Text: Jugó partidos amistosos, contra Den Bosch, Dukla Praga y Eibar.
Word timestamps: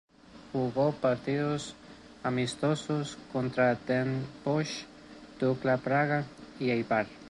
Jugó 0.51 0.93
partidos 0.93 1.75
amistosos, 2.23 3.19
contra 3.31 3.75
Den 3.75 4.25
Bosch, 4.43 4.87
Dukla 5.39 5.77
Praga 5.77 6.25
y 6.59 6.71
Eibar. 6.71 7.05